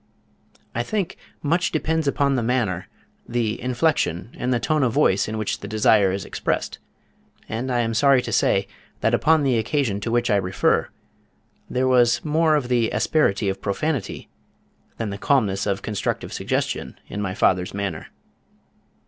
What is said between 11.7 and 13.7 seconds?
was more of the asperity of